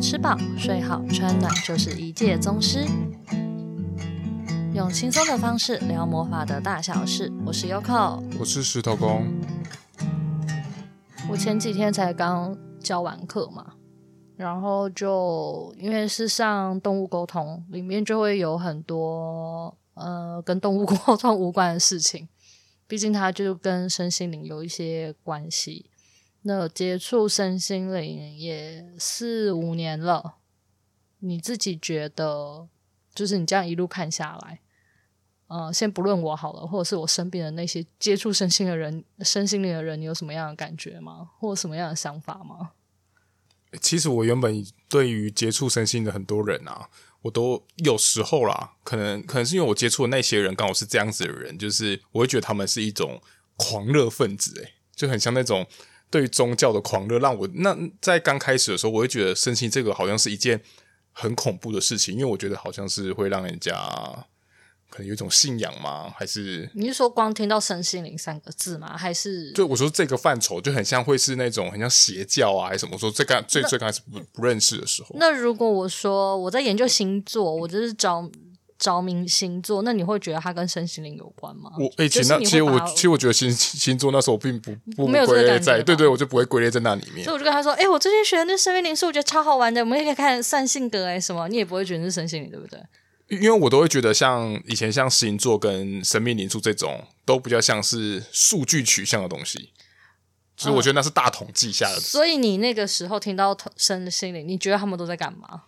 [0.00, 2.86] 吃饱睡好穿暖就是一介宗师。
[4.72, 9.26] 用轻松的方式聊魔法的大小事，我是 Yoko，我是石头公。
[11.28, 13.74] 我前几天才刚教完课嘛，
[14.36, 22.26] 然后就因为是上动物沟通，里面就会有很多呃跟动物沟通无关的事情，
[22.88, 25.90] 毕竟它就跟身心灵有一些关系。
[26.42, 30.36] 那接触身心灵也四五年了，
[31.18, 32.66] 你自己觉得，
[33.14, 34.60] 就是你这样一路看下来，
[35.48, 41.28] 呃，先不论我好了，或者是我身边的那些接触身心的人、身心灵的人，你有什么样的感觉吗？
[41.38, 42.70] 或者什么样的想法吗？
[43.82, 46.88] 其实我原本对于接触身心的很多人啊，
[47.20, 53.20] 我都有时候啦，可能可能是因为我接触的那些人刚好是这样子的人，就是我会觉得他们是一种
[53.56, 55.66] 狂热分子，诶，就很像那种。
[56.10, 60.60] 对于宗教的狂热，让我那在刚开始的时候，我会觉得身心这个好像是一件
[61.12, 63.72] 很恐怖的事情，因为我觉得好像是会让人家
[64.88, 66.12] 可能有一种信仰吗？
[66.16, 68.96] 还是你是说光听到身心灵三个字吗？
[68.96, 72.92] 还是就我说这个范畴就很像会是那种很像邪教啊，还是什么？
[72.94, 78.28] 我说最刚最最刚开始不不认识的时候，那如果我说我在研究星座，我就是找。
[78.80, 81.70] 着迷星座，那你会觉得它跟身心灵有关吗？
[81.78, 87.22] 我诶、欸，其实那其实我其实我觉得星星座那时候我并不不归类在，对对，我就不会归类在那里面。
[87.22, 92.80] 所以我就跟他说，诶、欸，我最近学的那生命灵数，我觉得超好玩的，我们也可以看算性格诶什么，你也不会觉得是身心灵，对不对？
[93.28, 99.70] 因为我都会觉得像以前像星座跟生命灵数这种，都比较像是数据取向的东西，
[100.56, 102.00] 所以我觉得那是大统计下的、嗯。
[102.00, 105.62] 所以你那个时候听到身心灵，你觉得他们都在干嘛？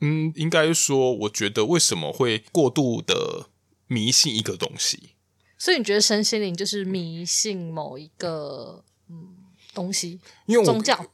[0.00, 3.48] 嗯，应该说，我觉得为什么会过度的
[3.86, 5.10] 迷信一个东西？
[5.58, 9.36] 所以你觉得身心灵就是迷信某一个嗯
[9.74, 10.18] 东西？
[10.46, 11.04] 因为宗教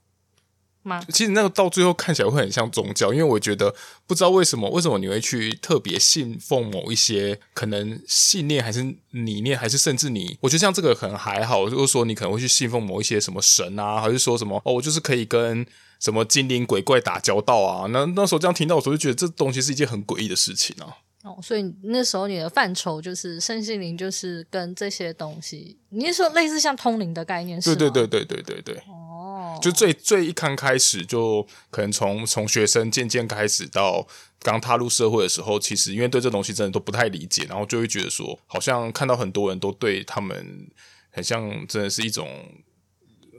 [0.83, 1.05] 吗？
[1.09, 3.75] 其实那个到最后看起来会很像宗教，因为我觉得
[4.07, 15.67] 不知道为什么，为什么你会去特别信奉某一些可能信念，还是理念，还是甚至你，我觉得像这个可能还好，就是说你可能会去信奉某一些什么神啊，还是说什么哦，我就是可以跟。
[16.01, 17.87] 什么精灵鬼怪打交道啊？
[17.89, 20.97] 那那时候这样听到的时候，就觉得这东西是一件很诡异的事情啊。
[21.25, 27.77] 哦，所以那时候你的范畴就是身心灵，就是跟这些东西，你是说类似像通灵的概念是吗？
[27.77, 28.83] 对对对对对对对。
[28.87, 34.07] 哦，就最最一刚开始，就可能从从学生渐渐开始到
[34.39, 40.69] 刚踏入社会的时候，其实因为对这东西真的都不太理解，然后就会觉得说，好像看到很多人都对他们
[41.11, 42.29] 很像，真的是一种。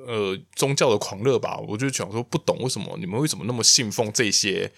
[0.07, 4.71] 呃，宗教的狂热吧，我就想说，不懂为什么你们为什么那么信奉这些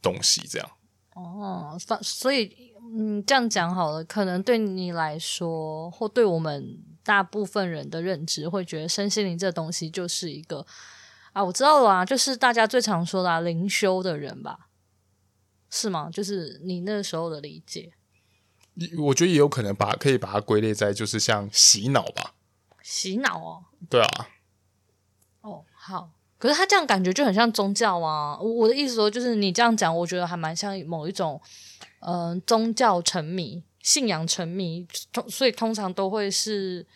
[0.00, 0.40] 东西？
[0.48, 0.70] 这样
[1.14, 10.64] 哦，所以嗯，这样讲好了，可能对你来说，或对我们大部分人的认知，会觉得身心灵这东西就是一个
[11.34, 14.70] 啊，我知道了啊，就是大家最常说的啊，灵修的人吧，
[15.68, 16.08] 是吗？
[16.10, 17.92] 就是你那时候的理解，
[18.98, 22.32] 我觉得也有可能把可以把它归类在就是像洗脑吧，
[22.82, 24.28] 洗脑哦，对啊。
[25.84, 28.38] 好，可是他这样感觉就很像宗教啊！
[28.38, 31.40] 我的意思说，就是你这样讲，我觉得还蛮像某一种，
[31.98, 36.86] 嗯、宗教沉迷、信仰沉迷，通所以通常都会是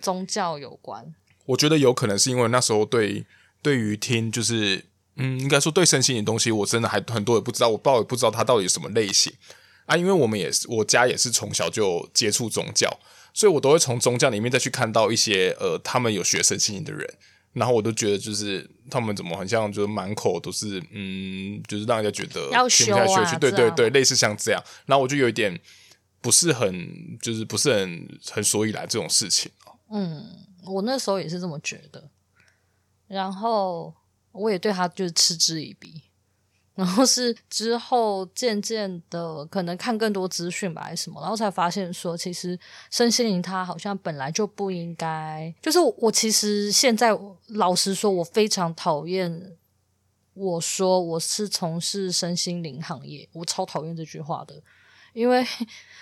[0.00, 1.14] 宗教有关。
[1.46, 3.24] 我觉得有可能是因为那时候对
[3.62, 9.32] 对于听，就是嗯，应该说对身心的东西，我真的还很多也不知道，我不知道也不知道它到底什么类型
[9.86, 9.96] 啊。
[9.96, 12.98] 因为我们也是，我家也是从小就接触宗教，
[13.32, 17.14] 所以我都会从宗教里面再去看到一些呃，他们有学身心的人。
[17.52, 24.62] 然后我都觉得，就是他们怎么很像，就是满口都是嗯，就是让人家觉得要修啊，对对对，类似像这样。
[24.86, 25.58] 然后我就有一点
[26.20, 29.50] 不是很，就是不是很很所以然这种事情。
[29.90, 32.10] 嗯，我那时候也是这么觉得。
[33.06, 33.94] 然后
[34.32, 36.02] 我也对他就是嗤之以鼻。
[36.78, 42.56] 然后是之后渐渐的可能看更多资讯吧，还是什么，然后才发现说，其实
[42.88, 45.52] 身心灵它好像本来就不应该。
[45.60, 47.18] 就是我其实现在
[47.48, 49.56] 老实说，我非常讨厌
[50.34, 54.62] 我说我是从事身心灵行业，我超讨厌这句话的，
[55.14, 55.44] 因为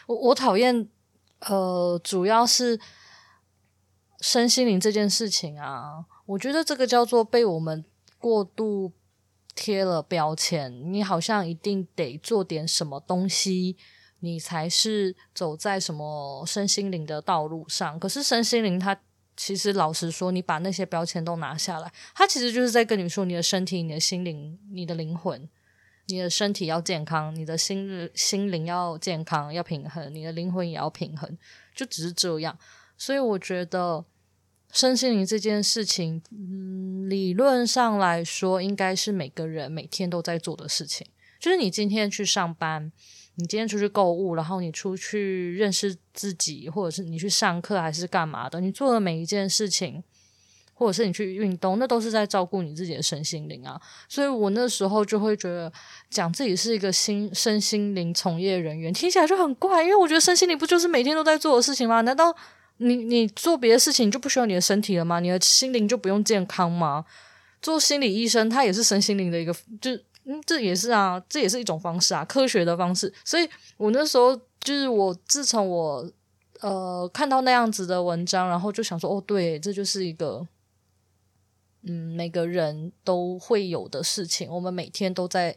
[0.04, 0.86] 我我讨厌
[1.38, 2.78] 呃，主要是
[4.20, 7.82] 身心灵这件事情啊，我觉得这个叫做被我们
[8.18, 8.92] 过度。
[9.56, 13.76] 贴了标签，你好像一定得做点什么东西，
[14.20, 17.98] 你才是走在什么身心灵的道路上。
[17.98, 18.96] 可是身心灵，它
[19.36, 25.48] 其实老实说，你把那些标签都拿下来，它其实就是在跟你说，你的身体、你的心灵、你的灵魂，
[26.06, 31.36] 你的身体要健康，你的心心灵要健康、要平衡，你的灵魂也要平衡，
[31.74, 32.56] 就只是这样。
[32.96, 34.04] 所以我觉得
[34.76, 36.86] 身心灵这件事情，嗯。
[37.08, 41.06] 理论上来说，应该是每个人每天都在做的事情。
[41.38, 42.90] 就是你今天去上班，
[43.36, 50.02] 你今天出去购物，然后你出去认识自己，或者是你去上课还是干嘛的，你做的每一件事情，
[50.74, 53.80] 或者是你去运动，那都是在照顾你自己的身心灵啊。
[54.08, 55.72] 所以我那时候就会觉得，
[56.10, 62.00] 讲自己是一个心身心灵从业人员，听起来就很怪，因为我觉得身心灵不就是每天都在做的事情吗？
[62.00, 62.34] 难道
[62.78, 65.20] 你你做别的事情就不需要你的身体了吗？
[65.20, 67.04] 你的心灵就不用健康吗？
[67.60, 69.98] 做心理医生，他也是身心灵的一个，就。
[70.28, 73.14] 嗯，这也是啊，这也是一种方式啊，科学的方式。
[73.24, 76.12] 所以我那时候就是我自从我
[76.58, 80.44] 呃看到那样子的文章，然后就想说，哦，对，这就是一个
[81.82, 84.50] 嗯每个人都会有的事情。
[84.50, 85.56] 我们每天都在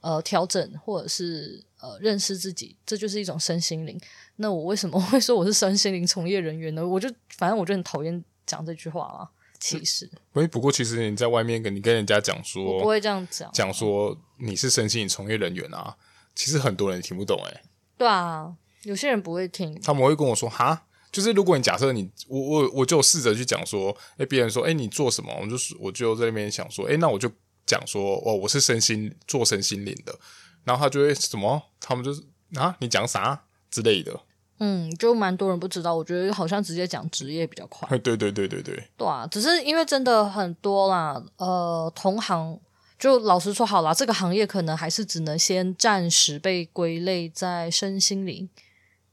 [0.00, 3.98] 呃调整或者是呃认识自己，这就是一种身心灵。
[4.36, 6.86] 那我为什么会说我是身心灵从业人员呢？
[6.86, 9.28] 我就反正我就很讨厌讲这句话啊。
[9.62, 15.94] 其实，不不过其实你在外面跟你跟人家讲说，我不会这样讲，讲说你是身心灵从业人员啊，
[16.34, 17.62] 其实很多人听不懂诶、欸。
[17.98, 27.30] 对啊，有些人不会听，他们会跟我说哈，就是如果你假设你我我我就试着去讲说，诶，别人说诶，你做什么，我就我就在那边想说，诶，那我就
[27.66, 30.18] 讲说哦，我是身心做身心灵的，
[30.64, 32.22] 然后他就会什么，他们就是
[32.54, 34.20] 啊，你讲啥之类的。
[34.62, 37.88] 嗯，就蛮多人不知道，我觉得好像直接讲职业比较快。
[37.98, 42.60] 对对对对对，对啊，只是因为真的很多啦，呃，同行
[42.98, 48.50] 就老实说好啦，这个行业可能还是只能先暂时被归类在身心灵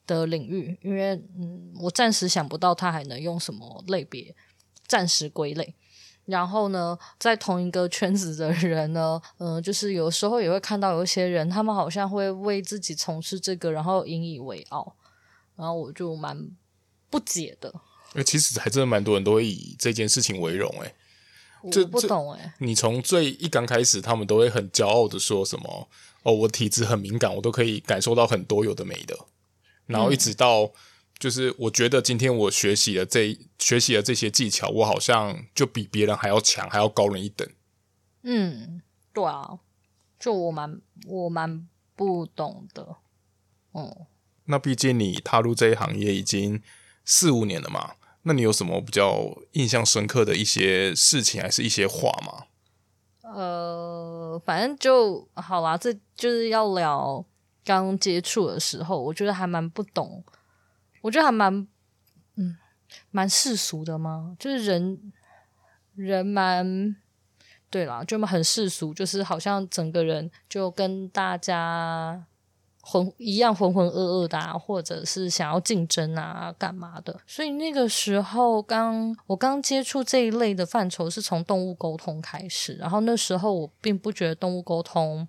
[0.06, 4.36] 的领域，因为嗯，我暂时想不到他还能用什么类别
[4.86, 5.74] 暂时归类。
[6.28, 14.96] 然后呢，在同一个圈子的人呢，嗯、呃，就是有时候也会看到有一些人，他们好像会为自己从事这个，然后引以为傲。
[15.56, 16.38] 然后我就蛮
[17.10, 17.74] 不解的，
[18.14, 20.94] 哎，其实还真的蛮多人都会以这件事情为荣，哎，
[21.64, 25.90] 我不懂，哎，你从最一刚开始，他们都会很骄傲的说什么，
[26.22, 29.18] 哦，我体质很敏感，我都可以感受到很多有的没的，
[29.88, 30.70] 然后一直到
[31.19, 37.48] 就是我觉得今天我学习了这学习了这些技巧，我好像就比别人还要强，还要高人一等。
[38.24, 38.81] 嗯，
[39.14, 39.60] 对啊，
[40.19, 42.98] 就我蛮我蛮不懂的，
[43.74, 44.06] 嗯。
[44.46, 46.62] 那毕竟你踏入这一行业已经
[47.04, 52.46] 四五年了嘛，那你有什么比较印象深刻的一些事情，还是一些话吗？
[53.24, 57.25] 呃，反正就好啦，这就是要聊
[57.66, 60.24] 刚接触的时候，我觉得还蛮不懂，
[61.07, 61.68] 我觉得还蛮
[62.36, 62.57] 嗯
[63.12, 65.13] 蛮世俗的嘛，就是人
[65.95, 66.95] 人蛮
[67.69, 72.25] 对啦，就很世俗，就是好像整个人就跟大家。
[72.89, 77.19] 浑一样浑浑噩噩的，啊，或者是想要竞争啊，干嘛的？
[77.27, 85.27] 所以那个时候刚我刚接触这一类的范畴是从动物沟通开始，然后那时候我并不觉得动物沟通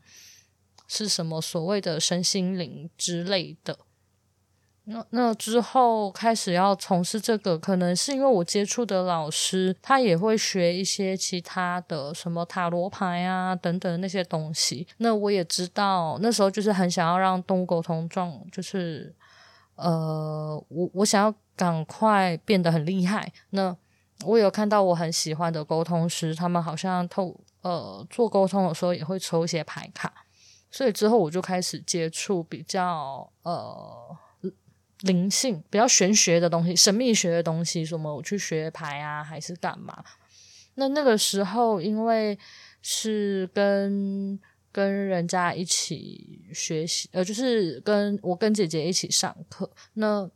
[0.86, 3.76] 是什么所谓的身心灵之类的。
[4.90, 14.86] 那那之后开始要从事这个，可能是因为我接触的老师，他也会学一些其他的什么塔罗牌啊等等那些东西。
[14.96, 19.14] 那我也知道，那时候就是很想要让动物沟通状，就是
[19.76, 23.30] 呃，我我想要赶快变得很厉害。
[23.50, 23.76] 那
[24.24, 30.10] 我有看到我很喜欢的沟通师，他们好像透呃做沟通的时候也会抽一些牌卡，
[30.70, 34.16] 所以之后我就开始接触比较呃。
[35.02, 40.04] 灵性比较玄学的东西，神秘学的东西，什么我去学牌啊，还是干嘛？
[40.74, 42.38] 那那个时候，因为
[42.82, 44.38] 是跟
[44.72, 49.70] 跟人家一起学习，呃，就是跟我跟姐姐一起上课。
[49.94, 50.28] 那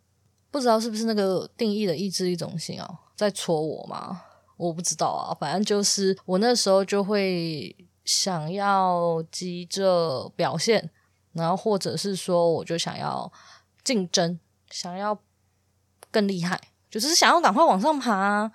[0.51, 4.23] 不知道是不是那个定义的意志力中心啊，在戳我吗？
[4.57, 10.91] 我不知道啊，反正就是我那时候就会想要急着表现，
[11.33, 13.33] 然后或者是说，我就想要
[13.83, 14.39] 竞争。
[14.73, 15.17] 想要
[16.11, 16.61] 更厉害，
[16.91, 18.51] 就是想要赶快往上爬啊。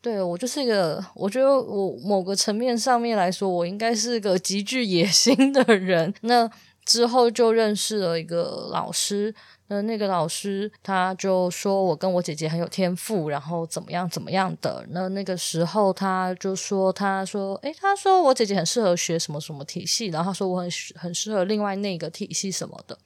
[0.00, 6.12] 对，我就是一个，我觉得我某个层面上面来说，我应该是个极具野心的人。
[6.22, 6.50] 那
[6.84, 9.32] 之后就认识了一个老师，
[9.68, 14.84] 那那个老师他就说我跟我姐姐很有天赋，然后怎么样怎么样的。
[14.90, 22.98] 那那个时候他就说，他说，诶，他说我姐姐很适合学什么什么体系，然后他说我很很适合另外那个体系什么的。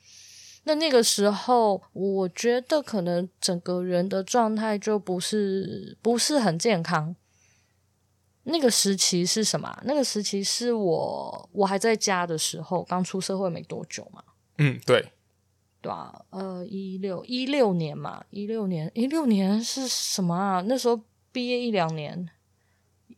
[0.68, 7.14] 那那个时候，我觉得可能整个人的状态就不是不是很健康。
[8.42, 9.80] 那个时期是什么？
[9.84, 14.24] 那个时期是我我还在家的时候，刚出社会没多久嘛。
[14.58, 15.12] 嗯，对，
[15.80, 20.60] 对啊，呃，一六一六年嘛，一六年一六年是什么啊？
[20.66, 22.28] 那时候毕业一两年，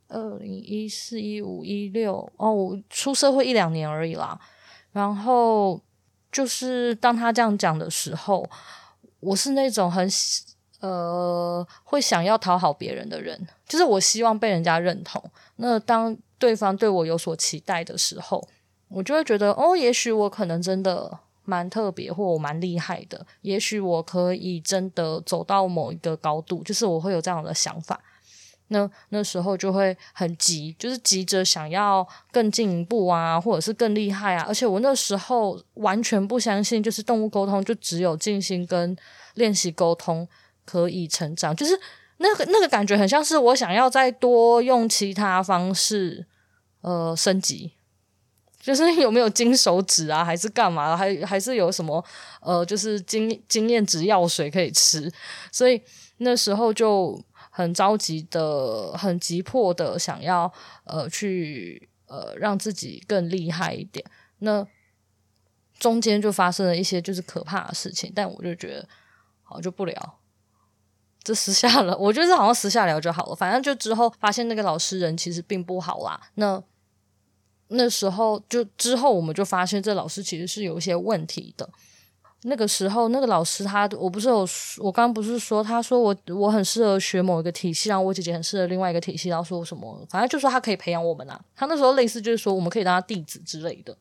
[0.08, 4.38] 二零一四一五一六哦，我出社会一两年而已啦。
[4.92, 5.80] 然后
[6.30, 8.48] 就是当他这样讲的时候，
[9.20, 10.08] 我是那种很
[10.80, 15.22] 呃会想要讨好别人的人，就是我希望被人家认同。
[15.56, 18.46] 那当对方对我有所期待的时候，
[18.88, 27.98] 我就会觉得哦，也许我可能真的蛮特别，或我蛮厉害的，也许我可以真的走到某一个高度，就是我会有这样的想法。
[28.70, 34.44] 那那时候就会很急，就是急着想要更进一步啊，或者是更厉害啊。
[34.46, 38.94] 而且我那时候完全不相信，就是动物沟通就只有静心跟
[39.34, 40.28] 练习沟通
[40.66, 41.78] 可以成长，就是
[42.18, 46.26] 那个那个感觉很像是我想要再多用其他方式
[46.82, 47.72] 呃升级，
[48.60, 50.94] 就是 有没有金手指啊，还是干嘛？
[50.94, 52.04] 还还是有什么
[52.42, 55.10] 呃，就是经经验值药水可以吃？
[55.50, 55.80] 所以
[56.18, 57.18] 那时候就。
[57.58, 60.52] 很着急的，很急迫的想要
[60.84, 64.04] 呃去呃让自己更厉害一点，
[64.38, 64.64] 那
[65.76, 68.88] 中间就发生了一些就是可怕的事情，但我就觉得
[69.42, 70.20] 好就不聊，
[71.24, 76.62] 这私下了，我觉得好像私下聊就好了，反正就之后发现那个老师人其实并不好啦，那
[77.66, 81.68] 那时候就之后我们就发现这老师其实是有一些问题的。
[82.42, 84.46] 那个时候，那个老师他，我不是有，
[84.78, 91.40] 我刚刚不是说，他说我我很适合学某一个体系，然后我姐姐很适合另外一个体系，然后说什么，反正就说他可以培养我们啊。
[91.56, 93.96] 他那时候类似就是说，我们可以当他弟子之类的。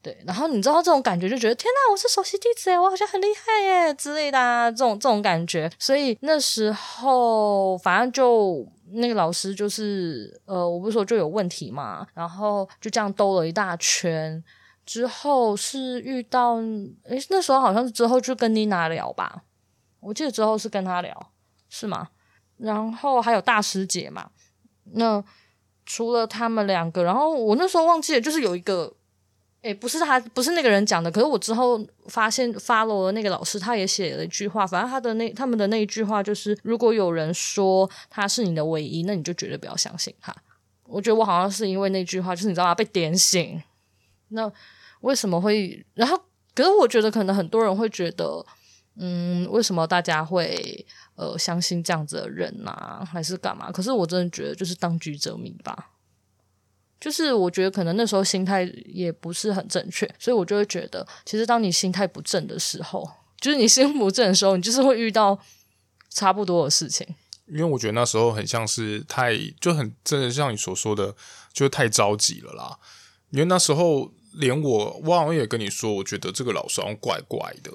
[0.00, 5.70] 对，然后你知道这种感觉，就觉得天哪，我是首席弟子诶，我好像很厉害耶之类的啊，这种这种感觉。
[5.78, 14.42] 所以那时候，反正就那个老师就是，呃，我不是说就有问题嘛，然后就这样兜了一大圈。
[14.88, 16.54] 之后是遇到，
[17.04, 19.42] 诶，那时候好像是之后就跟妮娜聊吧，
[20.00, 21.30] 我记得之后是跟她聊，
[21.68, 22.08] 是吗？
[22.56, 24.30] 然后还有大师姐嘛，
[24.92, 25.22] 那
[25.84, 28.90] 除了他们两个，然后我那时候忘记了，就是有一个，
[29.60, 40.34] 诶，不是他，不是那个人讲的，可是我之后发现 follow 了那个老师，他也写了一句话，反正他的那他们的那一句话就是，如果有人说他是你的唯一，那你就绝对不要相信他。
[40.84, 42.74] 我觉得我好像是因为那句话，就是你知道吗？
[42.74, 43.62] 被点醒，
[44.28, 44.50] 那。
[45.00, 45.84] 为什么会？
[45.94, 46.20] 然后，
[46.54, 48.44] 可是我觉得可能很多人会觉得，
[48.96, 53.70] 嗯，为什么大家会呃相信这样子的人啊，还是干嘛？
[53.70, 55.90] 可是我真的觉得就是当局者迷吧。
[57.00, 63.08] 就是我觉得可能那时候心态也不是很正确，所以我就会觉得，其实当你心态不正的时候，
[63.40, 65.38] 就是你心不正的时候，你就是会遇到
[66.10, 67.06] 差不多的事情。
[67.46, 71.14] 因为我觉得那时候很像是太就很真的像你所说的，
[71.52, 72.78] 就是太着急了啦。
[73.30, 74.12] 因为那时候。
[74.34, 77.72] 连我，我好像也跟你说，我觉得这个老师好像怪怪的，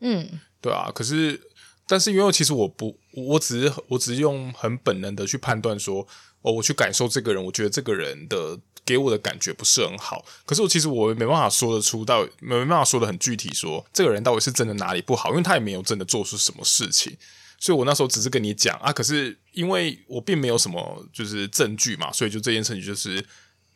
[0.00, 0.90] 嗯，对啊。
[0.94, 1.40] 可是，
[1.86, 6.06] 但是因为其实我不，我只是我只是用很本能的去判断说，
[6.42, 10.24] 哦，我去感受这个人，我觉得这个人的给我的感觉不是很好。
[10.44, 17.16] 可是我其实我没办法说得出到，没办法说得很具体说，说这个人到底是真的哪里不好，因为他也没有真的做出什么事情。
[17.58, 23.24] 所以我那时候只是跟你讲啊，可是因为我并没有什么就是证据嘛，所以就这件事情就是。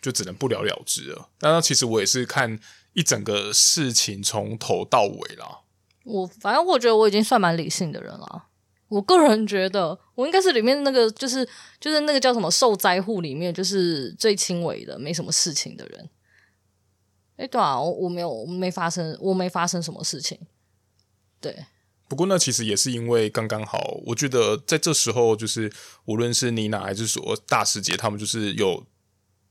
[0.06, 1.30] 就只能不了了之了。
[1.40, 2.60] 那其实我也是看
[2.92, 5.62] 一整个事情从头到尾啦。
[6.04, 8.44] 我反正我觉得我已经算蛮理性的人了。
[8.86, 11.44] 我个人觉得我应该是里面那个，就是
[11.80, 16.08] 就是那个叫什么受灾户里面，就是最轻微的，没什么事情的人。
[17.36, 20.38] 哎，对啊，我我没有我没发生，我没发生什么事情。
[21.40, 21.66] 对。
[22.06, 25.72] 不过那其实也是因为刚刚好，我觉得在这时候，就是
[26.04, 28.86] 无论是妮娜还是说大师姐，他们就是有。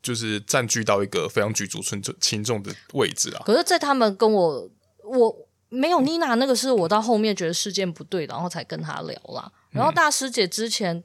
[0.05, 3.41] 就是占据到一个非常举足轻重轻重的位置啊。
[3.43, 4.69] 可是，在他们跟我
[5.03, 5.35] 我
[5.69, 9.51] 没有妮娜那个，是我到后面觉得事件不对，然后才跟他聊啦。
[9.71, 11.03] 然后大师姐之前，嗯、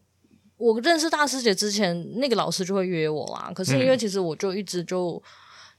[0.58, 3.50] 我认识大师姐之前，那个老师就会约我啦。
[3.54, 5.20] 可是因为其实我就一直就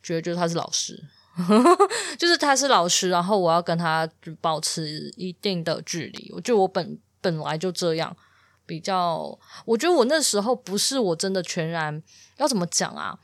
[0.02, 1.00] 觉得，就是他是老师，
[1.38, 1.64] 嗯、
[2.18, 4.10] 就是他是老师，然后我要跟他
[4.42, 6.32] 保持一定的距离。
[6.34, 8.18] 我就我本本来就这样。
[8.72, 12.02] 比较，我觉得我那时候不是我真的全然
[12.38, 13.20] 要怎么讲啊？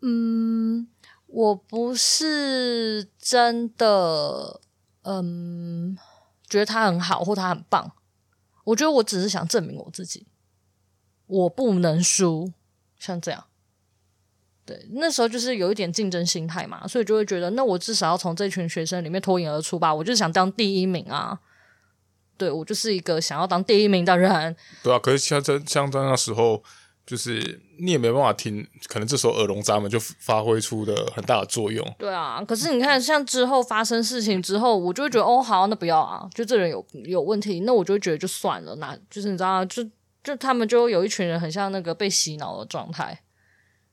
[0.00, 0.88] 嗯，
[1.26, 4.62] 我不是真的，
[5.02, 5.98] 嗯，
[6.48, 7.92] 觉得他很好或他很棒。
[8.64, 10.26] 我觉得我只是想证明我自己，
[11.26, 12.50] 我不能输，
[12.98, 13.44] 像这样。
[14.64, 19.94] 对，那时候就是有一点竞争心态嘛，所以就会觉得，那我至少要从这群学生里面脱颖而出吧。
[19.94, 21.38] 我就想当第一名啊。
[22.40, 24.56] 对，我就是一个想要当第一名的人。
[24.82, 26.62] 对啊，可是像在像在那时候，
[27.04, 31.86] 就是你也没办法听，可能这时候耳聋闸门就发挥出的很大的作用。
[31.98, 39.84] 对啊，可是你看，像之后发生事情之后，我就会觉得哦，好，那不要啊，就这人有有问题，那我就会觉得就算了，那就是你知道，就
[40.24, 43.20] 就他们就有一群人很像那个被洗脑的状态。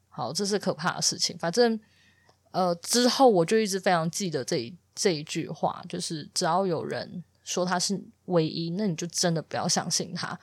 [0.07, 1.37] 好，这是可怕的事情。
[1.37, 1.79] 反正
[2.51, 10.37] 呃，之后我就一直非常记得这一这一句话，就是只要有人说他是唯一，那你就真的不要相信他。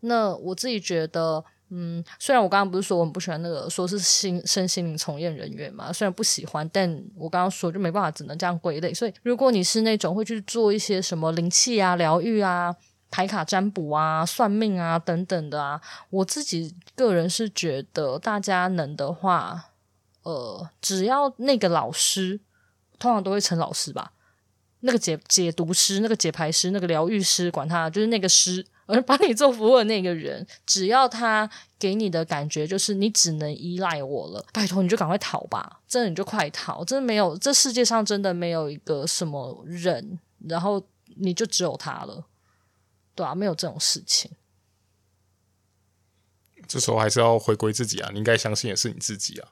[0.00, 1.44] 那我自己觉得。
[1.72, 8.92] 嗯，虽然我刚刚不是说我很不喜欢那个说是心身心灵从业人员嘛，虽然不喜欢，但我刚刚说就没办法，只能这样归类。
[8.92, 12.74] 所以，如果你是那种会去做一些什么灵气啊、疗愈啊、
[13.08, 19.66] 牌卡占卜啊、算命啊等等的啊，我自己个人是觉得，大家能的话，
[20.24, 22.40] 呃，只要那个老师，
[22.98, 24.10] 通常都会称老师吧，
[24.80, 28.66] 那个解解读师、那个解牌师、那个疗愈师，管他就是那个师。
[28.86, 40.18] 而帮你做服务的那个人，只要他给你的感觉就是你只能依赖我了，拜托你就赶快逃吧，真的你就快逃，真的没有，这世界上真的没有一个什么人，
[40.48, 40.84] 然后
[41.18, 42.26] 你就只有他了，
[43.14, 44.32] 对啊，没有这种事情。
[46.66, 49.50] 这时候还是要回归自己啊，你应该相信的是你自己啊，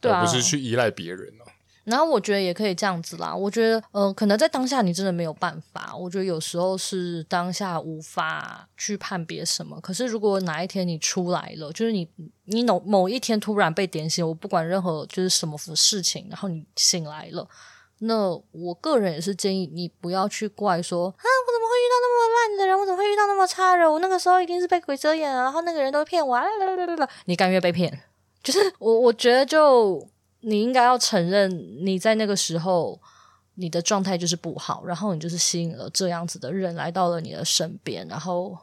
[0.00, 1.47] 对啊，而不是去依赖别人啊。
[1.88, 3.34] 然后我觉得也可以这样子啦。
[3.34, 5.96] 我觉得，呃，可能在当下你真的没有办法。
[5.96, 9.80] 我觉得有时候是当下无法去判别什么。
[9.80, 12.06] 可是如果哪一天你出来了，就是你
[12.44, 17.48] 你某某一天突然被点醒，我不管任何就是什么事情，然后你醒来了，
[18.00, 22.78] 那我个人也是建议你不要去怪说啊，我怎么会遇到那么烂的人？
[22.78, 23.90] 我怎么会遇到那么差的人？
[23.90, 26.42] 我那个时候一定是被鬼遮眼了，然后那个人都骗我啊！
[26.42, 28.02] 啦啦啦啦啦，你甘愿被骗？
[28.44, 30.06] 就是我我觉得就。
[30.40, 31.50] 你应该要承认，
[31.84, 33.00] 你在那个时候
[33.54, 38.56] 你的状态就是不好，然后你就是吸引了这样子的人来到了你的身边，然后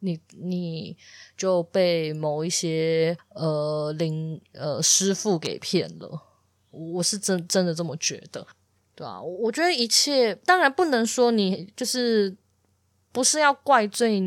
[0.00, 0.94] 你你
[1.34, 6.22] 就被某一些呃灵呃师傅给骗了。
[6.70, 8.46] 我是真真的这么觉得，
[8.94, 12.36] 对啊，我觉得一切当然不能说你就是
[13.10, 14.20] 不是要怪罪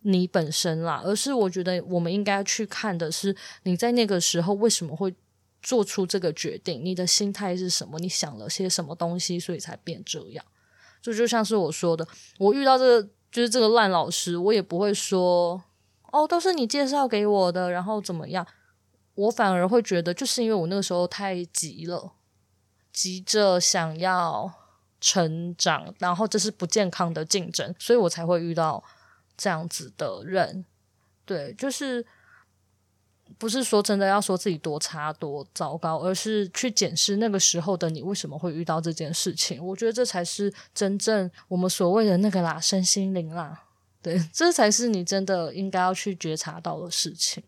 [0.00, 5.14] 你本身啦，而是我觉得我们应该去看的是你在那个时候为什么会。
[5.62, 7.98] 做出这个决定，你的心态是什么？
[8.00, 10.44] 你想了些什么东西，所以才变这样？
[11.00, 12.06] 就就像是我说的，
[12.38, 15.62] 我遇到这个就是这个烂老师，我也不会说
[16.10, 18.46] 哦，都是你介绍给我的，然后怎么样？
[19.14, 22.12] 我反而会觉得，就是因为我那个时候太急了，
[22.92, 24.52] 急着想要
[25.00, 28.82] 成长，然后这是不健康的竞争，所以我才会遇到
[29.36, 30.64] 这样子的人。
[31.24, 32.04] 对，就是。
[33.38, 39.64] 不是说真的要说自己多差多糟糕，而是去检视那个时候的你为什么会遇到这件事情。
[39.64, 43.64] 我觉得这才是真正我们所谓的那个啦，身心灵啦，
[44.00, 47.42] 对，这才是你真的应该要去觉察到的事情。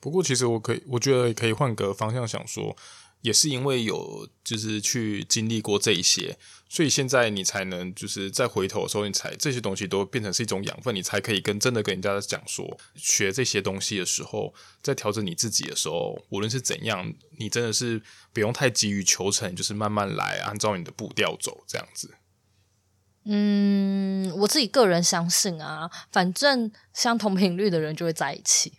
[0.00, 2.76] 不过，其实我可以，我觉得也可以换个方向想说。
[3.22, 18.00] 也是因为有就是去经历过这一些，所以现在你才能就是再回头的时候，你才这些东西都变成是一种养分，你才可以跟真的跟人家讲说，学这些东西的时候，在调整你自己的时候，无论是怎样，你真的是
[18.32, 22.14] 不用太急于求成，就是慢慢来，按照你的步调走，这样子。
[23.30, 28.72] 嗯，我自己个人相信啊，反正相同频率的人就会在一起，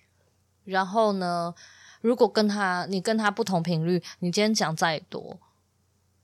[0.63, 1.53] 然后呢，
[2.01, 5.39] 如果跟他，你跟他不同频率，你今天讲再多，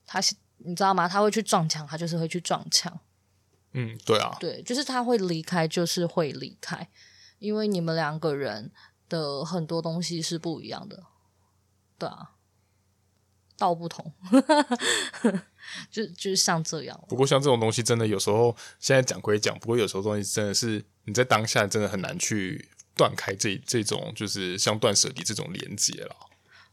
[0.05, 0.19] 他
[0.59, 1.07] 你知道吗？
[1.07, 2.99] 他会去撞墙，他就是会去撞墙。
[3.73, 6.89] 嗯，对啊，对，就是他会离开，就是会离开，
[7.39, 8.71] 因为你们两个人
[9.09, 11.03] 的很多东西是不一样的，
[11.99, 12.31] 对啊，
[13.57, 14.13] 道不同，
[15.91, 16.97] 就就是像这样。
[17.09, 22.69] 不过像这种东西，真的有时候现在讲归讲，不过有时候东西真的是你在当下真的很难去。
[22.95, 26.15] 断开这这种就是像断舍离这种连接了，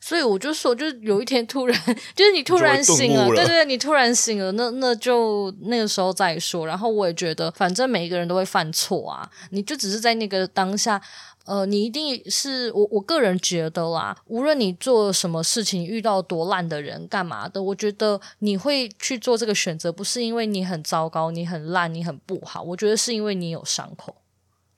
[0.00, 1.80] 所以我就说，就是有一天突然，
[2.14, 6.66] 就是你突然醒了，了对对对，你突然醒了，那那就那个时候再说。
[6.66, 11.00] 然后我也觉得，反正每一个人都会犯错啊，你就只是在那个当下，
[11.44, 24.16] 呃，你一定是我我个人觉得啦，无论你做什么事情，遇到多烂的人干嘛的，我觉得你会去做这个选择，不是因为你很糟糕，你很烂，你很不好，我觉得是因为你有伤口。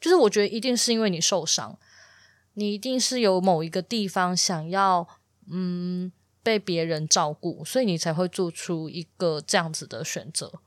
[0.04, 1.78] 就是我觉得一定是因为你受伤，
[2.52, 5.08] 你一定是有某一个地方想要
[5.50, 6.12] 嗯
[6.42, 10.60] 被别人照顾，所以你才会做出一个这样子的选择。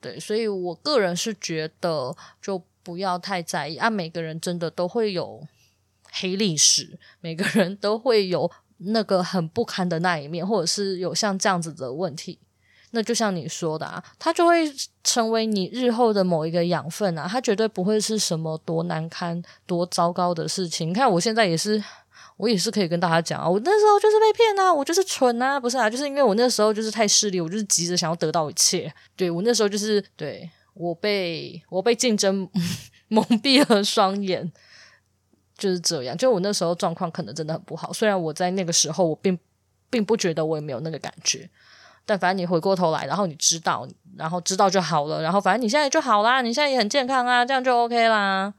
[0.00, 3.88] 对，所以我个人是觉得就不要太在意啊。
[3.88, 5.46] 每个人真的都会有
[6.10, 12.40] 黑历史，每个人都会有那个很不堪的那一面，或者是有像这样子的问题。
[12.92, 14.70] 那就像你说的啊，它就会
[15.04, 20.90] 成为你日后的某一个养分啊，它绝对不会是什么多难堪、多糟糕的事情。
[20.90, 21.82] 你看我现在也是，
[22.36, 28.92] 我也是可以跟大家讲啊，我那时候就是被骗啊，我就是蠢啊，不是啊，就是因为我那时候就是太势利，我就是急着想要得到一切。
[29.14, 32.48] 对，我那时候就是，对，我被我被竞争
[33.08, 34.50] 蒙蔽了双眼，
[35.56, 36.16] 就是这样。
[36.16, 39.38] 就我那时候状况可能真的很不好，虽然我在那个时候我并
[39.88, 41.48] 并不觉得我也没有那个感觉，
[42.04, 43.86] 但反正你回过头来，然后你知道，
[44.16, 48.52] 然后知道就好了，然后反正你现在就好啦，你现在也很健康啊，这样就 OK 啦。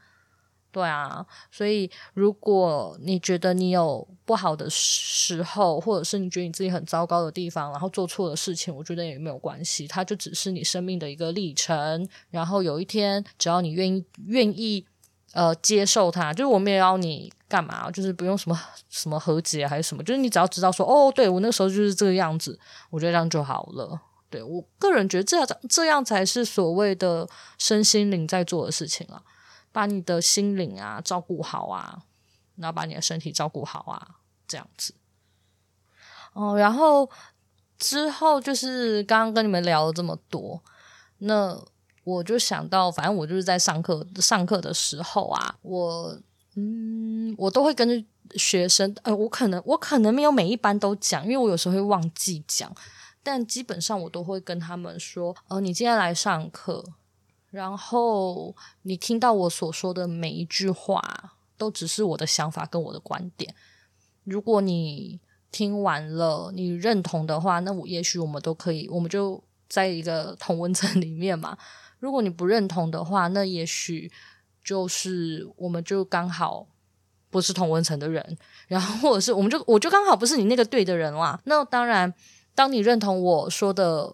[0.73, 12.07] 对啊，所以如果你觉得你有不好的时候，或者是你觉得你自己很糟糕的地方，然后做错了事情，我觉得也没有关系，它就只是你生命的一个历程。
[12.29, 14.85] 然后有一天，只要你愿意愿意
[15.33, 23.99] 呃接受它，就是我没有要你干嘛，就是不用什么什么和解还是什么，就是你只要知道说哦，对，我那个时候就是这个样子，我觉得这样就好了。
[24.29, 29.21] 对，我个人觉得这样这样才是所谓的身心灵在做的事情啊。
[29.73, 32.03] 把你的心灵啊照顾好啊，
[32.57, 34.15] 然后把你的身体照顾好啊，
[34.45, 34.93] 这样子。
[36.33, 37.09] 哦，然后
[37.77, 40.61] 之后就是刚刚跟你们聊了这么多，
[41.19, 41.57] 那
[42.03, 46.17] 我就想到，反正我就是在上课上课的时候啊，我
[46.55, 48.05] 嗯，我都会跟着
[48.37, 52.73] 学生，呃，我可能我可能没有每一班都讲，因为我有时候会忘记讲，
[53.23, 56.83] 但基本上我都会跟他们说，呃，你今天来上课。
[57.51, 63.53] 然后你听到我所说的每一句话，都只是我的想法跟我的观点。
[64.23, 65.19] 如果你
[65.51, 71.57] 听完了，你认同的话，那我也许我们都可以，我们就在一个同温层里面嘛。
[72.01, 74.11] 如果你不认同的话，那也许
[74.61, 76.67] 就是我们就刚好
[77.29, 78.37] 不是同温层的人，
[78.67, 81.39] 然后或者是我们就我就刚好不是你那个对的人啦。
[81.45, 82.13] 那当然，
[82.53, 84.11] 当你认同我说的。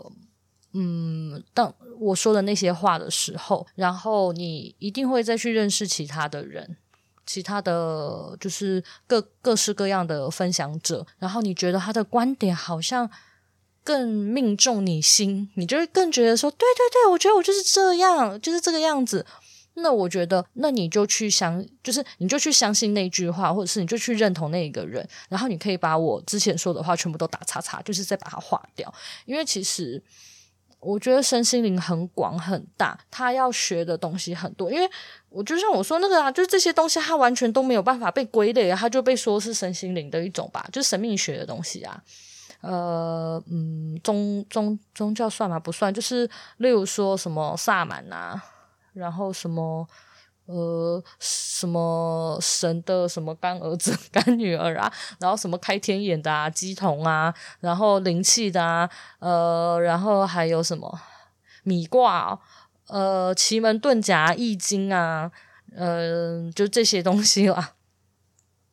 [0.73, 6.77] 嗯，当我说的那些话的时候，然后你一定会再去认识其他的人，
[7.25, 13.09] 其他的就是各各式各样的分享者，然后你觉得他的观点好像
[13.87, 19.25] 更命中你心，你就会更觉得说，对对对，我觉得我就是这样，就是这个样子。
[19.75, 28.93] 那我觉得，那你就去相，就是你就去相信那句话，或者是你就去认同那一个人，然后你可以把我之前说的话全部都打叉叉，就是再把它划掉，
[29.25, 30.03] 因为其实。
[30.79, 34.71] 我觉得身心灵很广很大，他要学的东西很多。
[34.71, 34.87] 因为
[35.27, 41.99] 我就像我说那个啊，就是这些东西，它完全都没有办法被归类，它就被说是身心灵的一种吧，就是神秘学的东西啊。
[42.67, 45.59] 呃，嗯，宗宗宗教算吗？
[45.59, 45.93] 不算。
[45.93, 48.43] 就是例如说什么萨满啊，
[48.93, 49.87] 然后什么。
[50.49, 60.97] 呃，什么神的什么干儿子、 干女儿啊，然后什么开天眼的啊、鸡童啊，然后灵气的啊，呃，然后还有什么
[61.63, 62.39] 米卦，
[62.87, 65.29] 呃，奇门遁甲、易经啊，
[65.75, 67.73] 呃，就这些东西啦。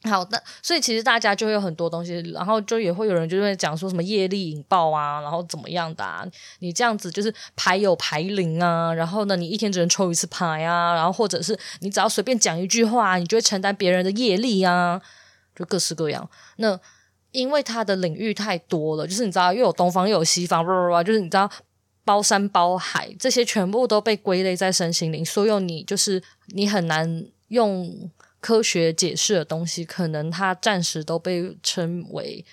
[0.07, 6.23] 好的，所以其实大家就会有很多东西，然后就也会有人就会讲说什么业力引爆啊，然后怎么样的啊？
[6.59, 15.01] 你这样子就是牌有牌灵啊，然后呢，你一天只能抽一次牌啊，然后或者是你只要随便讲一句话，你就会承担别人的业力啊，
[15.57, 16.29] 就各式各样。
[16.57, 16.79] 那
[17.33, 20.63] 因为它的领域太多了，就是你知道又有东方又有西方，
[21.03, 21.51] 就是你知道
[22.05, 28.11] 包山包海，这些全部都被归类在身心灵，所有你就是你很难用。
[28.45, 32.45] 科学解释的东西，可能它暂时都被称为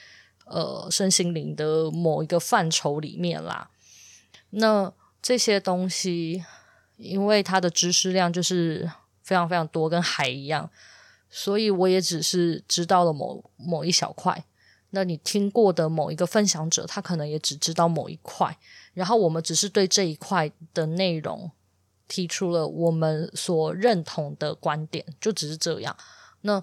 [0.46, 3.70] 呃身心灵的某一个范畴里面啦。
[4.52, 6.46] 那这些东西，
[6.96, 8.90] 因为它的知识量就是
[9.22, 10.70] 非常非常多，跟海一样，
[11.30, 14.46] 所以我也只是知道了某某一小块。
[14.92, 18.58] 那你听过的某一个分享者，他可能也只知道某一块，
[18.94, 21.52] 然后我们只是对这一块的内容。
[22.12, 25.96] 提出了我们所认同的观点，就只是这样。
[26.42, 26.62] 那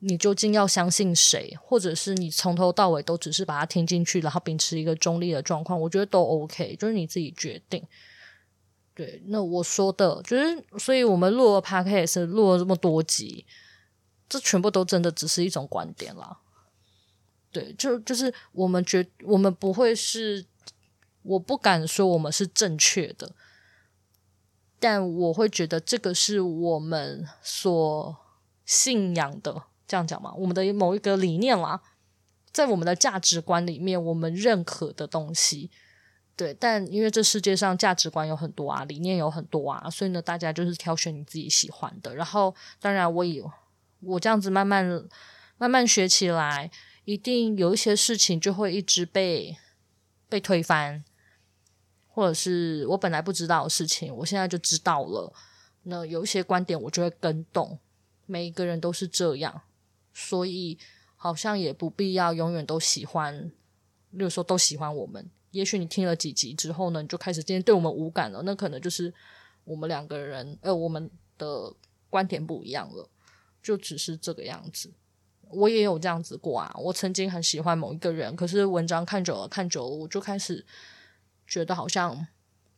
[0.00, 7.86] 你究竟要相信谁，或者是你从头到尾都只是把它听进去，然后秉持一个中立的状况，我觉得都 OK，就是你自己决定。
[8.92, 13.46] 对，那我说的就是，所以我们录了 Podcast，录了这么多集，
[14.28, 16.40] 这全部都真的只是一种观点啦。
[17.52, 20.44] 对，就就是我们觉，我们不会是，
[21.22, 23.30] 我不敢说我们是正确的。
[24.78, 28.16] 但我会觉得这个是我们所
[28.64, 31.80] 信仰的，这样讲嘛，我们的某一个理念啦，
[32.52, 35.70] 在我们的价值观里面，我们认可的东西，
[36.36, 36.52] 对。
[36.52, 42.14] 但因为这世界上价值观有很多啊，理念有很多啊，所以呢，大家就是挑选你自己喜欢的。
[42.14, 43.42] 然后，当然我也
[44.00, 44.84] 我这样子慢慢
[45.58, 46.70] 慢慢学起来，
[47.04, 49.56] 一定有一些事情就会一直被
[50.28, 51.04] 被推翻。
[52.16, 55.30] 或者是我本来不知道的事情，我现在就知道了。
[55.82, 57.78] 那有一些观点我就会更动，
[58.24, 59.60] 每一个人都是这样，
[60.14, 60.78] 所以
[61.14, 63.52] 好像也不必要永远都喜欢，
[64.12, 65.28] 例如说都喜欢我们。
[65.50, 69.12] 也许你听了几集之后呢，你就开始今天对我们无感了，那可能就是
[69.64, 71.70] 我们两个人呃，我们的
[72.08, 73.06] 观点不一样了。
[73.62, 74.90] 就只是这个样子。
[75.50, 80.64] 我也有这样子过啊，我曾经很喜欢某一个人，可是文章看久了看久了，我就开始
[81.46, 82.26] 觉得好像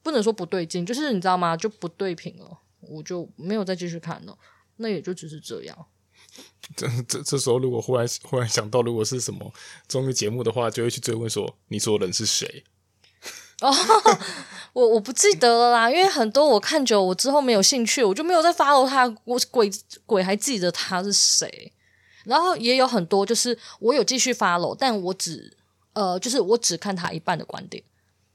[0.02, 1.56] 不能说不对劲，就是你知道吗？
[1.56, 4.36] 就不对频了，我就没有再继续看了。
[4.76, 5.86] 那也就只是这样。
[6.76, 9.52] 这这这时候，如果忽然忽然想到，如果是什么
[9.88, 12.64] 综艺节目的话，就会去追问说：“你说的人是谁？”
[13.60, 13.72] 哦，
[14.72, 19.12] 我我不记得了啦，因为很多我看久，我之后没有兴趣，我就没有再 follow 他。
[19.24, 19.68] 我鬼
[20.06, 21.72] 鬼还记得他是谁？
[22.24, 25.56] 然后也有很多，就是我有继续 follow，但我只
[25.94, 27.82] 呃，就是我只看他一半的观点，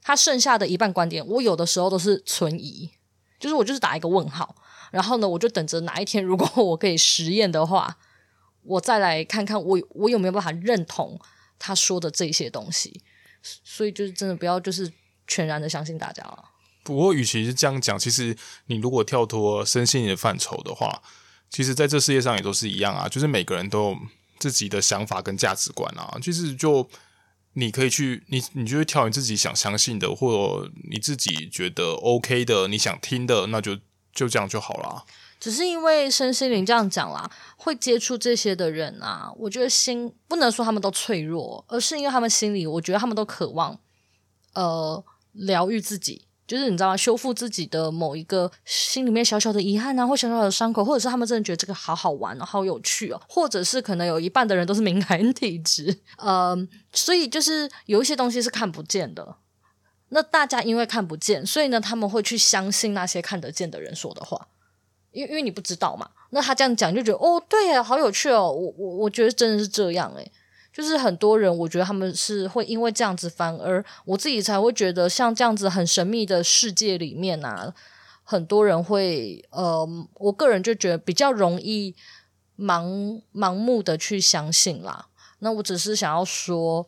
[0.04, 2.90] 他剩下的一半观点，我有的时候都是存疑，
[3.40, 4.54] 就是我就是打一个问号。
[4.92, 7.96] 然后呢，我就等着哪一天，如果我可以实验的话，
[8.62, 11.18] 我再来看看我我有没有办法认同
[11.58, 13.00] 他说的这些东西。
[13.42, 14.90] 所以就是真的不要就是
[15.26, 16.44] 全然的相信大家了。
[16.82, 18.36] 不过，与其是这样讲，其实
[18.66, 21.02] 你如果跳脱身心灵的范畴的话，
[21.50, 23.08] 其实在这世界上也都是一样啊。
[23.08, 23.98] 就是每个人都有
[24.38, 26.16] 自己的想法跟价值观啊。
[26.22, 26.88] 其实就
[27.54, 33.78] 你可以去你你就会挑你自己想相信的，或者你自己觉得 OK 的，你想听的，那就。
[34.14, 35.04] 就这样就好啦。
[35.40, 43.76] 只是因为身心灵这样讲啦，会接触这些的人啊，我觉得心不能说他们都脆弱，而是因为他们心里，我觉得他们都渴望，
[44.52, 46.96] 呃，疗愈自己，就是你知道吗？
[46.96, 56.56] 修复自己的某一个心里面小小的遗憾啊，或小小的伤口，或者是他们真的觉得这个好好玩哦，好有趣哦，或者是可能有一半的人都是敏感体质，呃，
[56.92, 59.36] 所以就是有一些东西是看不见的。
[60.10, 64.48] 那大家因为看不见，所以呢，他们会去相信那些看得见的人说的话，
[65.10, 66.10] 因为因为你不知道嘛。
[66.30, 68.52] 那他这样讲就觉得哦，对呀，好有趣哦。
[68.52, 70.32] 我我我觉得真的是这样诶，
[70.74, 77.72] 就是很多人，我觉得他们是会因为这样子，反而我自己才会觉得，像这样子很神秘的世界里面啊，
[78.24, 81.94] 很多人会呃，我个人就觉得比较容易
[82.58, 85.06] 盲盲目的去相信啦。
[85.38, 86.86] 那我只是想要说，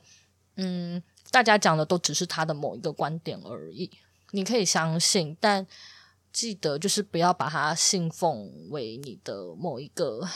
[0.57, 1.03] 嗯。
[1.33, 3.91] 大家讲的都只是他的某一个观点而已，
[4.31, 5.67] 你可以相信，但
[6.33, 10.27] 记得就是不要把它信奉为你的某一个，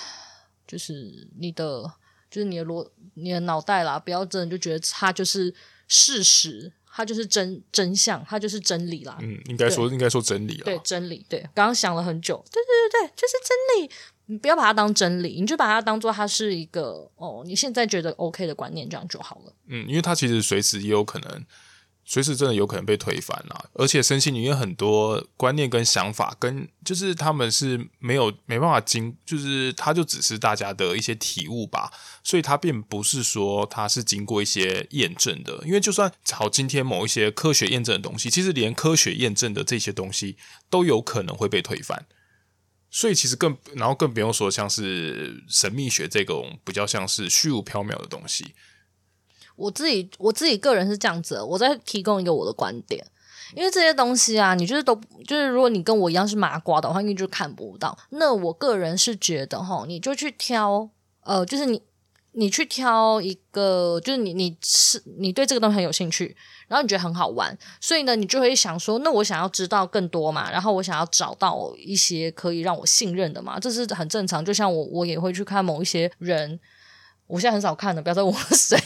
[0.67, 1.93] 就是你的，
[2.31, 5.53] 就是你的逻，你的脑袋啦，不要真的就觉得它就是
[5.89, 9.19] 事实，它就是真真相，它就是真理啦。
[9.21, 10.65] 嗯，应该说应该说真理啊。
[10.65, 11.27] 对，真理。
[11.29, 13.91] 对，刚刚想了很久，对对对对，就是真理。
[14.27, 19.53] 你不要把它当真理，你就把它当做它是一个哦，你现在觉得 OK 的观念，这样就好了。
[19.67, 21.45] 嗯，因为它其实随时也有可能，
[22.13, 23.67] 随时真的有可能被推翻啦。
[23.75, 31.93] 而且身心里面很多观念跟想法，跟就是他们是没有没办法经，就是它就只是大家的一些体悟吧。
[32.25, 35.63] 所以它并不是说它是经过一些验证的。
[35.65, 40.37] 因为就算好今天某一些科学验证的东西，其实连科学验证的这些东西
[40.69, 42.07] 都有可能会被推翻。
[42.91, 48.53] 所以其实更，然后更不用说像是神秘学这种比较像是虚无缥缈的东西。
[49.61, 53.05] 我自己我自己个人是这样子，我再提供一个我的观点，
[53.55, 54.95] 因为这些东西啊，你就是都
[55.27, 57.97] 就是如果你跟我一样是麻瓜的话，你就看不到。
[58.11, 60.89] 那我个人是觉得哈，你就去挑，
[61.25, 61.83] 呃，就是你。
[62.33, 66.37] 你去挑一个，就是你你是你对这个东西很有兴趣，
[66.69, 74.45] 然后你觉得很好玩，所以呢，你就会想说，那我想要知道更多嘛，然后我想要找到一些可以让我信任的嘛，这是很正常。
[74.45, 76.61] 就像我，我也会去看某一些人，
[77.31, 78.77] 我现在很少看了，不要再问我谁，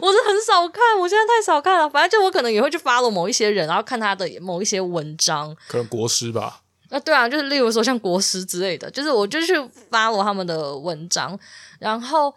[0.00, 1.88] 我是很少看，我现在太少看了。
[1.88, 6.62] 反正就我可能也会去 follow 某一些人，然后看他的某一些文章，可能国师吧。
[6.90, 9.54] 啊，对啊，就是例如说像国师之类的，就是我就去
[9.90, 11.38] follow 他们的文章，
[11.78, 12.34] 然后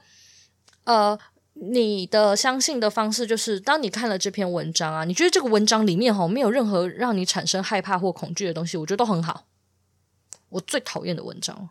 [0.83, 1.17] 呃，
[1.53, 9.45] 你的相信的方式就是，当你看了这篇文章啊，你觉得这个文章里面哈没有任何让你产生害怕或恐惧的东西，我觉得都很好。
[10.49, 11.69] 我最讨厌的文章，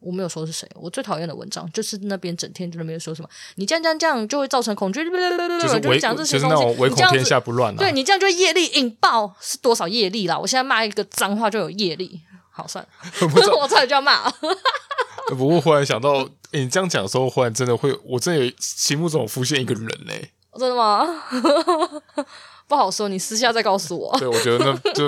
[0.00, 7.76] 我没有说是谁，我最讨厌的文章就是那边整天就在那边说什么，你这样这样这样就会造成恐惧，就是讲这些东西，就是那种唯恐天下不乱啊。
[7.78, 10.38] 对，你这样就会业力引爆，是多少业力啦？
[10.38, 12.20] 我现在骂一个脏话就有业力。
[12.50, 12.90] 好算了
[13.60, 14.34] 我差点就要骂了。
[15.36, 20.32] 不过忽然想到，诶你这样讲的时候，忽然真的会，我真的有心目中浮现一个人嘞。
[20.58, 21.06] 真的吗？
[22.68, 24.14] 不好说，你私下再告诉我。
[24.18, 25.04] 对，我觉得那 就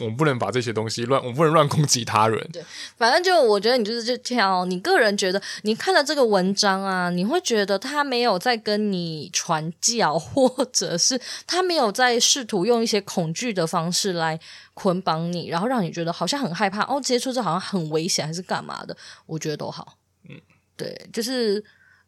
[0.00, 2.46] 我们不能把这些东西乱，我们不能乱攻击他人。
[2.52, 2.62] 对，
[2.96, 14.38] 反正就我觉得你就是就挑你个人觉得，你看了这个文章啊，你会觉得他没有在跟你传教，或者是他没有在试图用一些恐惧的方式来
[14.74, 18.96] 捆绑你，然后让你觉得好像很害怕哦，接触这好像很危险还是干嘛的？
[19.26, 19.96] 我觉得都好。
[20.28, 20.34] 嗯，
[20.76, 21.62] 对，就是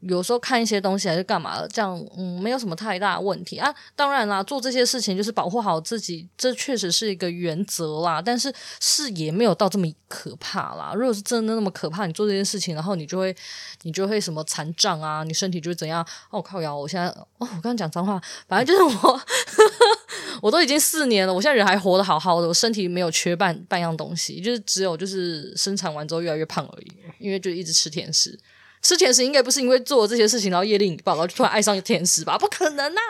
[0.09, 3.75] 有时候看一些东西还是干嘛的，这样嗯，没有什么太大问题啊。
[3.95, 8.23] 当然啦，做这些事情就是保护好自己，这确实是一个原则啦。
[8.23, 10.93] 但是视野没有到这么可怕啦。
[10.95, 13.35] 如果是真的那么可怕，你做这件事情，然后你就会
[13.83, 16.07] 你就会什么残障啊，你身体就会怎样？
[16.31, 19.21] 哦靠腰，我现在哦，我刚刚讲脏话，反正就是我，
[20.43, 28.39] 我都已经四年了，我现在人还活得好好的，我身体没有缺半半样东西，就是只有就是生产完之后越来越胖而已，因为就一直吃甜食。
[28.87, 32.39] 吃甜食应该不是因为做了这些事情，然后业力引爆，然后就突然爱上甜食吧？
[32.39, 33.01] 不可能呐！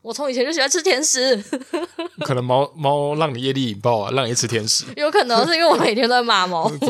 [0.00, 1.36] 我从以前就喜欢吃甜食。
[2.24, 4.86] 可能猫猫让你业力引爆啊，让你吃甜食。
[4.96, 6.66] 有可能是因为我每天都在骂猫，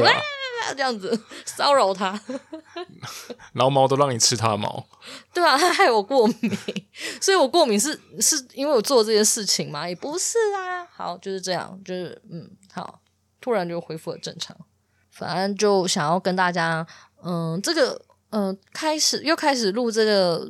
[0.76, 2.18] 这样子骚扰它，
[3.52, 4.86] 然后猫都让你吃它的毛。
[5.34, 6.58] 对啊，它害我过敏，
[7.20, 9.88] 所以我过敏是是因为我做了这些事情吗？
[9.88, 10.86] 也不是啊。
[10.94, 13.00] 好，就是这样，就是嗯，好，
[13.40, 14.56] 突然就恢复了正常。
[15.10, 16.86] 反正就想要跟大家，
[17.22, 18.00] 嗯，这个，
[18.32, 20.46] 嗯，开始又开始录这个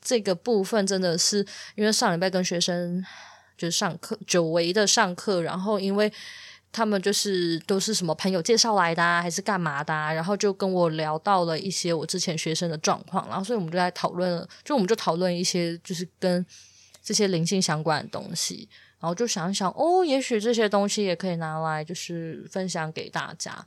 [0.00, 1.44] 这个部分，真的是
[1.74, 3.04] 因为上礼拜跟学生
[3.58, 6.12] 就是上课，久违的上课，然后因为
[6.70, 16.44] 他们就是都是什么朋友介绍来的啊，还是干嘛的啊，然后就跟我聊到了一些我之前学生的状况，然后所以我们就在讨论，就我们就讨论一些就是跟
[17.02, 18.68] 这些灵性相关的东西，
[19.00, 23.66] 然后就想一想，哦，也许这些东西也可以拿来就是分享给大家。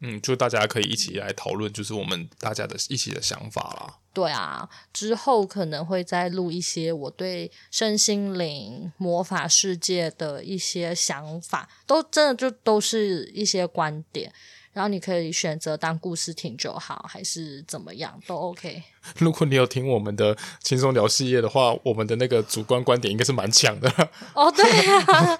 [0.00, 3.96] 嗯，就大家可以一起来讨论，就是我们大家的一起的想法啦。
[4.12, 14.32] 对啊，之后可能会再录一些我对身心灵、魔法世界的一些想法，都真的就都是一些观点。
[14.72, 18.80] 然后你可以选择当故事听就好，还是怎么样都 OK。
[19.18, 23.90] 如果你有听我们的轻松聊系列的话，我们的那个主观观点应该是蛮强的。
[24.32, 25.38] 哦，对啊，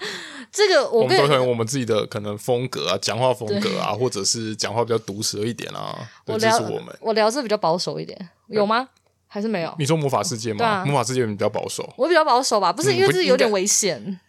[0.51, 5.97] 这个我，我们都有我们自己的可能风格啊，讲话风格啊，或者是讲话比较毒舌一点啊。
[6.27, 8.89] 我聊我们，我聊是比较保守一点，有吗？
[9.27, 9.73] 还是没有？
[9.79, 10.65] 你说魔法世界吗？
[10.65, 12.73] 啊、魔法世界比较保守，我比较保守吧？
[12.73, 14.19] 不是，因为这有点危险。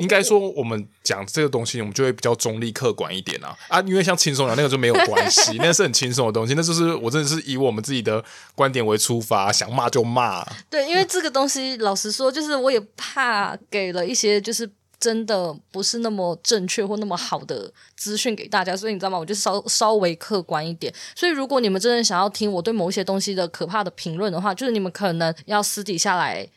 [0.00, 3.80] 应该说，我们讲这个东西，我们就会比较中立、客观一点啊啊！
[3.80, 10.46] 因为像轻松聊那个就没有关系， 那是很轻松的东西，那就是我真的是以我们自己的观点为出发，想骂就骂。
[10.70, 14.70] 对，因为这个东西，老实说，就是我也怕给了一些就是
[15.02, 19.18] 真的不是那么正确或那么好的资讯给大家，所以你知道吗？
[19.18, 20.94] 我就稍稍微客观一点。
[21.16, 26.48] 所以如果你们真的想要听我对某些东西的可怕的评论的话，就是你们可能要私底下来。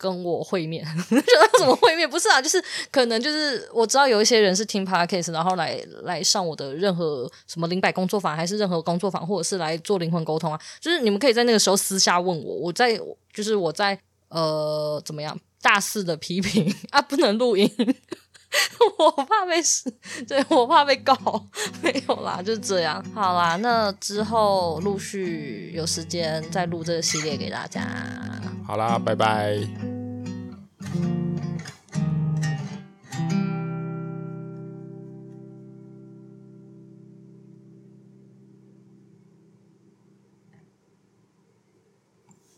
[0.00, 2.08] 跟我会面，觉得怎么会面？
[2.08, 10.60] 不是啊，就是可能就是我知道有一些人是听 podcast，然后来来上我的任何什么灵摆工作坊，还是任何工作坊，或者是来做灵魂沟通啊。
[10.78, 12.96] 就是你们可以在那个时候私下问我，我在
[13.32, 17.70] 就是我在呃怎么样大肆的批评 啊，不能录音，
[18.98, 19.90] 我怕被死，
[20.26, 21.14] 对，我怕被告，
[21.82, 23.04] 没有啦，就是这样。
[23.14, 27.82] 好啦，那之后陆续有时间再录这个系列给大家。
[28.66, 29.97] 好啦，拜拜。